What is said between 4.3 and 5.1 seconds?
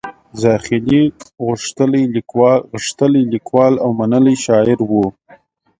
شاعر و.